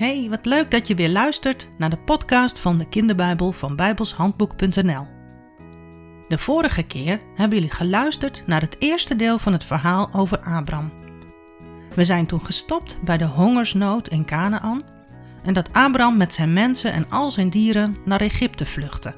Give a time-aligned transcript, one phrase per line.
[0.00, 5.06] Hey, wat leuk dat je weer luistert naar de podcast van de Kinderbijbel van bijbelshandboek.nl.
[6.28, 10.92] De vorige keer hebben jullie geluisterd naar het eerste deel van het verhaal over Abraham.
[11.94, 14.82] We zijn toen gestopt bij de hongersnood in Canaan
[15.42, 19.14] en dat Abraham met zijn mensen en al zijn dieren naar Egypte vluchtte,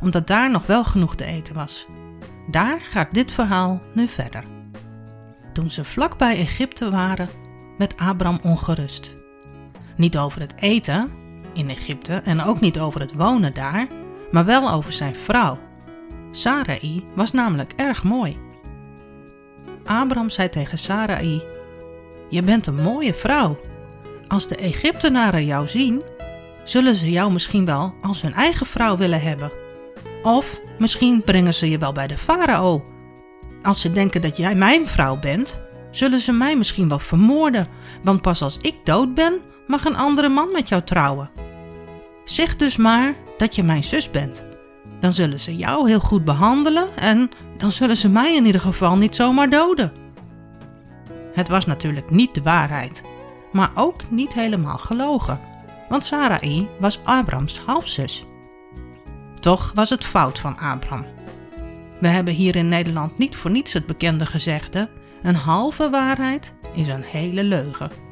[0.00, 1.86] omdat daar nog wel genoeg te eten was.
[2.50, 4.44] Daar gaat dit verhaal nu verder.
[5.52, 7.28] Toen ze vlakbij Egypte waren,
[7.78, 9.18] werd Abraham ongerust.
[10.00, 11.10] Niet over het eten
[11.52, 13.86] in Egypte en ook niet over het wonen daar,
[14.30, 15.58] maar wel over zijn vrouw.
[16.30, 18.38] Sarai was namelijk erg mooi.
[19.84, 21.42] Abraham zei tegen Sarai:
[22.28, 23.60] Je bent een mooie vrouw.
[24.26, 26.02] Als de Egyptenaren jou zien,
[26.64, 29.52] zullen ze jou misschien wel als hun eigen vrouw willen hebben.
[30.22, 32.84] Of misschien brengen ze je wel bij de farao.
[33.62, 37.66] Als ze denken dat jij mijn vrouw bent, zullen ze mij misschien wel vermoorden,
[38.02, 39.40] want pas als ik dood ben,
[39.70, 41.30] mag een andere man met jou trouwen.
[42.24, 44.44] Zeg dus maar dat je mijn zus bent.
[45.00, 48.96] Dan zullen ze jou heel goed behandelen en dan zullen ze mij in ieder geval
[48.96, 49.92] niet zomaar doden.
[51.32, 53.02] Het was natuurlijk niet de waarheid,
[53.52, 55.40] maar ook niet helemaal gelogen,
[55.88, 58.24] want Sarai was Abrams halfzus.
[59.40, 61.04] Toch was het fout van Abram.
[62.00, 64.90] We hebben hier in Nederland niet voor niets het bekende gezegde:
[65.22, 68.09] een halve waarheid is een hele leugen.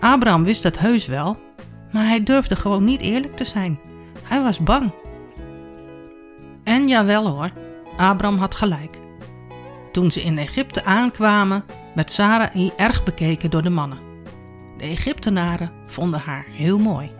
[0.00, 1.38] Abraham wist het heus wel,
[1.92, 3.80] maar hij durfde gewoon niet eerlijk te zijn.
[4.22, 4.92] Hij was bang.
[6.64, 7.50] En jawel hoor,
[7.96, 8.98] Abraham had gelijk.
[9.92, 13.98] Toen ze in Egypte aankwamen, werd Sarai erg bekeken door de mannen.
[14.78, 17.10] De Egyptenaren vonden haar heel mooi.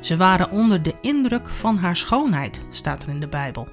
[0.00, 3.68] Ze waren onder de indruk van haar schoonheid, staat er in de Bijbel.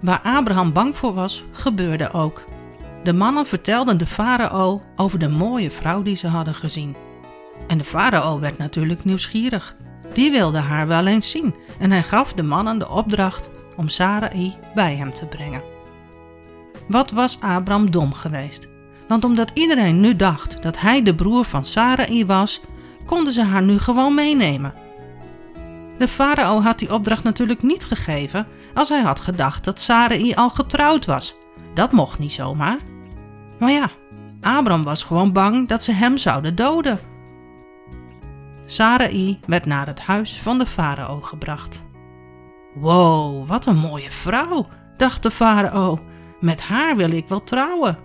[0.00, 2.44] Waar Abraham bang voor was, gebeurde ook.
[3.02, 6.96] De mannen vertelden de farao over de mooie vrouw die ze hadden gezien.
[7.66, 9.76] En de farao werd natuurlijk nieuwsgierig.
[10.12, 14.56] Die wilde haar wel eens zien en hij gaf de mannen de opdracht om Sarai
[14.74, 15.62] bij hem te brengen.
[16.88, 18.68] Wat was Abram dom geweest?
[19.08, 22.60] Want omdat iedereen nu dacht dat hij de broer van Sarai was,
[23.06, 24.74] konden ze haar nu gewoon meenemen.
[25.98, 30.50] De farao had die opdracht natuurlijk niet gegeven als hij had gedacht dat Sarai al
[30.50, 31.34] getrouwd was.
[31.74, 32.78] Dat mocht niet zomaar.
[33.58, 33.90] Maar ja,
[34.40, 36.98] Abram was gewoon bang dat ze hem zouden doden.
[38.72, 41.84] Sarai werd naar het huis van de farao gebracht.
[42.74, 46.00] Wow, wat een mooie vrouw, dacht de farao.
[46.40, 47.98] Met haar wil ik wel trouwen.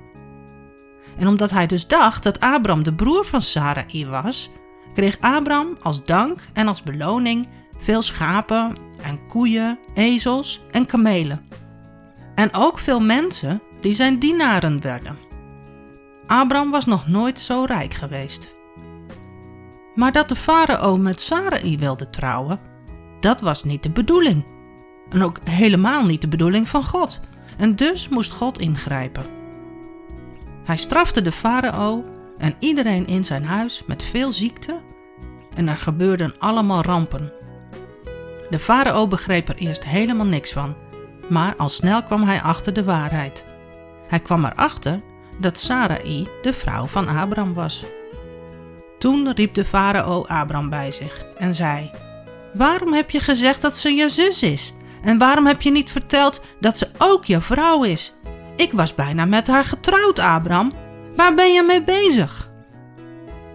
[1.18, 4.50] En omdat hij dus dacht dat Abram de broer van Sarai was,
[4.94, 11.46] kreeg Abram als dank en als beloning veel schapen en koeien, ezels en kamelen.
[12.36, 15.18] En ook veel mensen die zijn dienaren werden.
[16.26, 18.56] Abram was nog nooit zo rijk geweest.
[19.98, 22.60] Maar dat de farao met Sarai wilde trouwen,
[23.20, 24.46] dat was niet de bedoeling.
[25.10, 27.22] En ook helemaal niet de bedoeling van God.
[27.58, 29.26] En dus moest God ingrijpen.
[30.64, 32.06] Hij strafte de farao
[32.38, 34.80] en iedereen in zijn huis met veel ziekte
[35.56, 37.32] en er gebeurden allemaal rampen.
[38.50, 40.76] De farao begreep er eerst helemaal niks van,
[41.30, 43.46] maar al snel kwam hij achter de waarheid.
[44.08, 45.02] Hij kwam erachter
[45.40, 47.86] dat Sarai de vrouw van Abraham was.
[48.98, 51.92] Toen riep de farao Abraham bij zich en zei:
[52.54, 54.74] Waarom heb je gezegd dat ze je zus is?
[55.04, 58.14] En waarom heb je niet verteld dat ze ook je vrouw is?
[58.56, 60.72] Ik was bijna met haar getrouwd, Abraham.
[61.16, 62.52] Waar ben je mee bezig?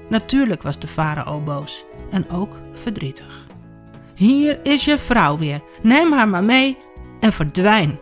[0.09, 3.47] Natuurlijk was de farao boos en ook verdrietig.
[4.15, 5.63] Hier is je vrouw weer.
[5.83, 6.79] Neem haar maar mee
[7.21, 7.99] en verdwijn.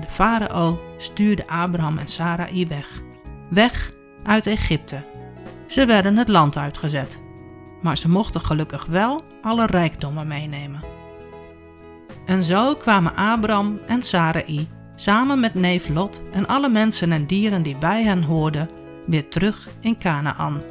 [0.00, 3.02] De farao stuurde Abraham en Sarai weg.
[3.50, 3.92] Weg
[4.24, 5.04] uit Egypte
[5.68, 7.20] ze werden het land uitgezet,
[7.82, 10.80] maar ze mochten gelukkig wel alle rijkdommen meenemen.
[12.26, 17.62] En zo kwamen Abram en Sarai samen met neef Lot en alle mensen en dieren
[17.62, 18.70] die bij hen hoorden
[19.06, 20.62] weer terug in Canaan.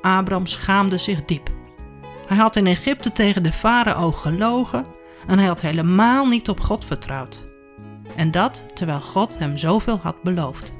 [0.00, 1.50] Abram schaamde zich diep.
[2.26, 4.84] Hij had in Egypte tegen de farao gelogen
[5.26, 7.48] en hij had helemaal niet op God vertrouwd.
[8.16, 10.74] En dat terwijl God hem zoveel had beloofd.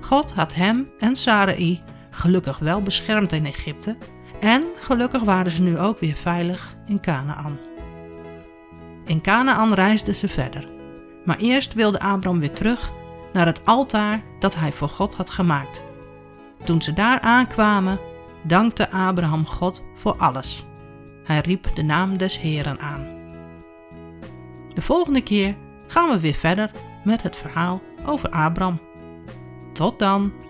[0.00, 1.82] God had hem en Sarai
[2.14, 3.96] gelukkig wel beschermd in Egypte
[4.40, 7.58] en gelukkig waren ze nu ook weer veilig in Canaan.
[9.04, 10.68] In Canaan reisden ze verder,
[11.24, 12.92] maar eerst wilde Abram weer terug
[13.32, 15.84] naar het altaar dat hij voor God had gemaakt.
[16.64, 17.98] Toen ze daar aankwamen,
[18.42, 20.64] dankte Abraham God voor alles.
[21.24, 23.06] Hij riep de naam des Heeren aan.
[24.74, 25.56] De volgende keer
[25.86, 26.70] gaan we weer verder
[27.04, 28.80] met het verhaal over Abram.
[29.72, 30.43] Tot dan!